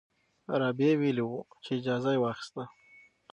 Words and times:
رابعه 0.61 0.93
ویلي 0.99 1.23
وو 1.25 1.39
چې 1.63 1.69
اجازه 1.79 2.09
یې 2.15 2.21
واخیسته. 2.21 2.63